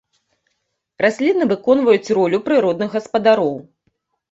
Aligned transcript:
Расліны 1.05 1.43
выконваюць 1.51 2.13
ролю 2.21 2.41
прыродных 2.49 2.89
гаспадароў. 2.99 3.55